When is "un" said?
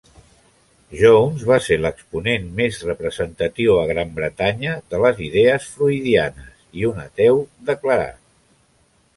6.93-7.05